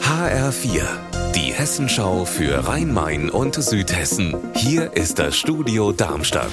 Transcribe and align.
HR4, 0.00 0.82
die 1.34 1.52
Hessenschau 1.52 2.24
für 2.24 2.68
Rhein-Main 2.68 3.30
und 3.30 3.56
Südhessen. 3.56 4.36
Hier 4.54 4.92
ist 4.96 5.18
das 5.18 5.36
Studio 5.36 5.90
Darmstadt. 5.90 6.52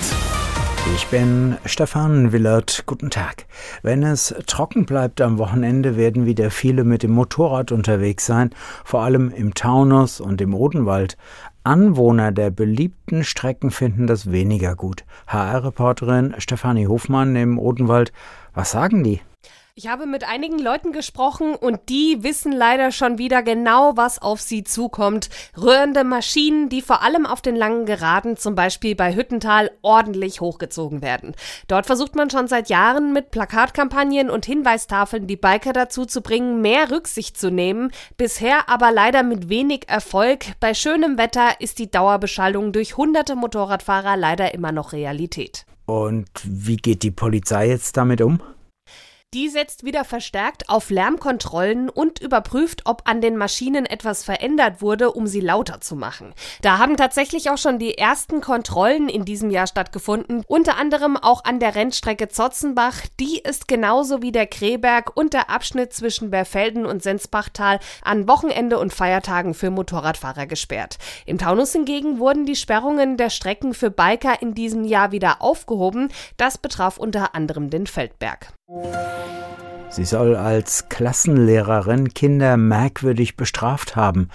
Ich 0.95 1.05
bin 1.07 1.57
Stefan 1.65 2.31
Willert. 2.31 2.83
Guten 2.87 3.11
Tag. 3.11 3.45
Wenn 3.83 4.01
es 4.01 4.33
trocken 4.47 4.85
bleibt 4.85 5.21
am 5.21 5.37
Wochenende, 5.37 5.95
werden 5.95 6.25
wieder 6.25 6.49
viele 6.49 6.83
mit 6.83 7.03
dem 7.03 7.11
Motorrad 7.11 7.71
unterwegs 7.71 8.25
sein, 8.25 8.49
vor 8.83 9.01
allem 9.01 9.29
im 9.29 9.53
Taunus 9.53 10.19
und 10.19 10.41
im 10.41 10.55
Odenwald. 10.55 11.17
Anwohner 11.63 12.31
der 12.31 12.49
beliebten 12.49 13.23
Strecken 13.23 13.69
finden 13.69 14.07
das 14.07 14.31
weniger 14.31 14.75
gut. 14.75 15.05
HR-Reporterin 15.27 16.33
Stefanie 16.39 16.87
Hofmann 16.87 17.35
im 17.35 17.59
Odenwald. 17.59 18.11
Was 18.55 18.71
sagen 18.71 19.03
die? 19.03 19.21
Ich 19.73 19.87
habe 19.87 20.05
mit 20.05 20.27
einigen 20.27 20.59
Leuten 20.59 20.91
gesprochen 20.91 21.55
und 21.55 21.87
die 21.87 22.23
wissen 22.23 22.51
leider 22.51 22.91
schon 22.91 23.17
wieder 23.17 23.41
genau, 23.41 23.95
was 23.95 24.21
auf 24.21 24.41
sie 24.41 24.65
zukommt. 24.65 25.29
Rührende 25.57 26.03
Maschinen, 26.03 26.67
die 26.67 26.81
vor 26.81 27.01
allem 27.03 27.25
auf 27.25 27.41
den 27.41 27.55
langen 27.55 27.85
Geraden, 27.85 28.35
zum 28.35 28.53
Beispiel 28.53 28.95
bei 28.95 29.15
Hüttental, 29.15 29.71
ordentlich 29.81 30.41
hochgezogen 30.41 31.01
werden. 31.01 31.35
Dort 31.69 31.85
versucht 31.85 32.15
man 32.15 32.29
schon 32.29 32.47
seit 32.47 32.67
Jahren 32.67 33.13
mit 33.13 33.31
Plakatkampagnen 33.31 34.29
und 34.29 34.45
Hinweistafeln 34.45 35.25
die 35.25 35.37
Biker 35.37 35.71
dazu 35.71 36.05
zu 36.05 36.21
bringen, 36.21 36.59
mehr 36.59 36.91
Rücksicht 36.91 37.37
zu 37.37 37.49
nehmen. 37.49 37.91
Bisher 38.17 38.67
aber 38.67 38.91
leider 38.91 39.23
mit 39.23 39.47
wenig 39.47 39.87
Erfolg. 39.87 40.47
Bei 40.59 40.73
schönem 40.73 41.17
Wetter 41.17 41.61
ist 41.61 41.79
die 41.79 41.89
Dauerbeschallung 41.89 42.73
durch 42.73 42.97
hunderte 42.97 43.37
Motorradfahrer 43.37 44.17
leider 44.17 44.53
immer 44.53 44.73
noch 44.73 44.91
Realität. 44.91 45.65
Und 45.85 46.27
wie 46.43 46.75
geht 46.75 47.03
die 47.03 47.11
Polizei 47.11 47.69
jetzt 47.69 47.95
damit 47.95 48.21
um? 48.21 48.41
Die 49.33 49.47
setzt 49.47 49.85
wieder 49.85 50.03
verstärkt 50.03 50.67
auf 50.67 50.89
Lärmkontrollen 50.89 51.87
und 51.87 52.19
überprüft, 52.19 52.81
ob 52.83 53.03
an 53.05 53.21
den 53.21 53.37
Maschinen 53.37 53.85
etwas 53.85 54.25
verändert 54.25 54.81
wurde, 54.81 55.13
um 55.13 55.25
sie 55.25 55.39
lauter 55.39 55.79
zu 55.79 55.95
machen. 55.95 56.33
Da 56.61 56.79
haben 56.79 56.97
tatsächlich 56.97 57.49
auch 57.49 57.57
schon 57.57 57.79
die 57.79 57.97
ersten 57.97 58.41
Kontrollen 58.41 59.07
in 59.07 59.23
diesem 59.23 59.49
Jahr 59.49 59.67
stattgefunden, 59.67 60.43
unter 60.47 60.75
anderem 60.75 61.15
auch 61.15 61.45
an 61.45 61.61
der 61.61 61.75
Rennstrecke 61.75 62.27
Zotzenbach. 62.27 62.97
Die 63.21 63.39
ist 63.39 63.69
genauso 63.69 64.21
wie 64.21 64.33
der 64.33 64.47
Kreberg 64.47 65.15
und 65.15 65.31
der 65.31 65.49
Abschnitt 65.49 65.93
zwischen 65.93 66.29
Berfelden 66.29 66.85
und 66.85 67.01
Sensbachtal 67.01 67.79
an 68.03 68.27
Wochenende 68.27 68.79
und 68.79 68.93
Feiertagen 68.93 69.53
für 69.53 69.69
Motorradfahrer 69.69 70.45
gesperrt. 70.45 70.97
Im 71.25 71.37
Taunus 71.37 71.71
hingegen 71.71 72.19
wurden 72.19 72.45
die 72.45 72.57
Sperrungen 72.57 73.15
der 73.15 73.29
Strecken 73.29 73.73
für 73.75 73.91
Biker 73.91 74.41
in 74.41 74.55
diesem 74.55 74.83
Jahr 74.83 75.13
wieder 75.13 75.41
aufgehoben. 75.41 76.09
Das 76.35 76.57
betraf 76.57 76.97
unter 76.97 77.33
anderem 77.33 77.69
den 77.69 77.87
Feldberg. 77.87 78.51
Sie 79.89 80.05
soll 80.05 80.37
als 80.37 80.87
Klassenlehrerin 80.87 82.13
Kinder 82.13 82.55
merkwürdig 82.55 83.35
bestraft 83.35 83.97
haben, 83.97 84.29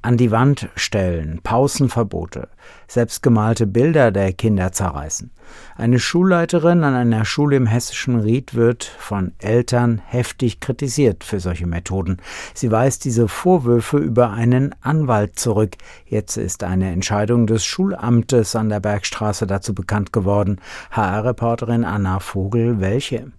an 0.00 0.16
die 0.16 0.30
Wand 0.30 0.70
stellen, 0.74 1.40
Pausenverbote, 1.42 2.48
selbstgemalte 2.88 3.66
Bilder 3.66 4.10
der 4.10 4.32
Kinder 4.32 4.72
zerreißen. 4.72 5.30
Eine 5.76 5.98
Schulleiterin 5.98 6.82
an 6.82 6.94
einer 6.94 7.26
Schule 7.26 7.56
im 7.56 7.66
hessischen 7.66 8.20
Ried 8.20 8.54
wird 8.54 8.84
von 8.84 9.32
Eltern 9.38 10.00
heftig 10.06 10.60
kritisiert 10.60 11.24
für 11.24 11.40
solche 11.40 11.66
Methoden. 11.66 12.16
Sie 12.54 12.70
weist 12.70 13.04
diese 13.04 13.28
Vorwürfe 13.28 13.98
über 13.98 14.30
einen 14.30 14.74
Anwalt 14.80 15.38
zurück. 15.38 15.76
Jetzt 16.06 16.38
ist 16.38 16.64
eine 16.64 16.90
Entscheidung 16.90 17.46
des 17.46 17.66
Schulamtes 17.66 18.56
an 18.56 18.70
der 18.70 18.80
Bergstraße 18.80 19.46
dazu 19.46 19.74
bekannt 19.74 20.14
geworden. 20.14 20.58
HR-Reporterin 20.90 21.84
Anna 21.84 22.18
Vogel, 22.18 22.80
welche? 22.80 23.30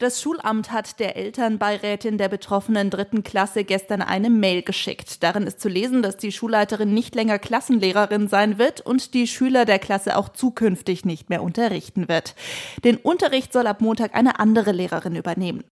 Das 0.00 0.22
Schulamt 0.22 0.70
hat 0.70 1.00
der 1.00 1.16
Elternbeirätin 1.16 2.18
der 2.18 2.28
betroffenen 2.28 2.88
dritten 2.88 3.24
Klasse 3.24 3.64
gestern 3.64 4.00
eine 4.00 4.30
Mail 4.30 4.62
geschickt. 4.62 5.24
Darin 5.24 5.42
ist 5.42 5.60
zu 5.60 5.68
lesen, 5.68 6.02
dass 6.02 6.16
die 6.16 6.30
Schulleiterin 6.30 6.94
nicht 6.94 7.16
länger 7.16 7.40
Klassenlehrerin 7.40 8.28
sein 8.28 8.58
wird 8.58 8.80
und 8.80 9.12
die 9.12 9.26
Schüler 9.26 9.64
der 9.64 9.80
Klasse 9.80 10.16
auch 10.16 10.28
zukünftig 10.28 11.04
nicht 11.04 11.30
mehr 11.30 11.42
unterrichten 11.42 12.08
wird. 12.08 12.36
Den 12.84 12.96
Unterricht 12.96 13.52
soll 13.52 13.66
ab 13.66 13.80
Montag 13.80 14.14
eine 14.14 14.38
andere 14.38 14.70
Lehrerin 14.70 15.16
übernehmen. 15.16 15.64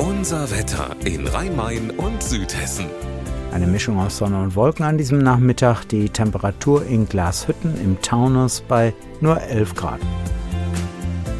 Unser 0.00 0.50
Wetter 0.50 0.96
in 1.04 1.24
Rhein-Main 1.24 1.90
und 1.90 2.20
Südhessen. 2.20 2.86
Eine 3.52 3.68
Mischung 3.68 4.00
aus 4.00 4.18
Sonne 4.18 4.42
und 4.42 4.56
Wolken 4.56 4.84
an 4.84 4.98
diesem 4.98 5.18
Nachmittag. 5.18 5.84
Die 5.84 6.08
Temperatur 6.08 6.84
in 6.84 7.08
Glashütten 7.08 7.80
im 7.80 8.02
Taunus 8.02 8.60
bei 8.60 8.92
nur 9.20 9.40
11 9.40 9.76
Grad. 9.76 10.00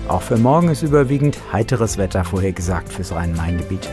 Auch 0.08 0.22
für 0.22 0.38
morgen 0.38 0.70
ist 0.70 0.82
überwiegend 0.82 1.38
heiteres 1.52 1.98
Wetter 1.98 2.24
vorhergesagt 2.24 2.90
fürs 2.90 3.12
Rhein-Main-Gebiet. 3.12 3.88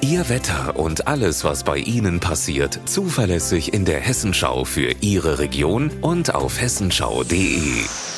Ihr 0.00 0.28
Wetter 0.28 0.76
und 0.76 1.06
alles, 1.06 1.44
was 1.44 1.62
bei 1.62 1.78
Ihnen 1.78 2.18
passiert, 2.18 2.80
zuverlässig 2.86 3.72
in 3.72 3.84
der 3.84 4.00
Hessenschau 4.00 4.64
für 4.64 4.92
Ihre 5.00 5.38
Region 5.38 5.92
und 6.00 6.34
auf 6.34 6.60
hessenschau.de. 6.60 8.11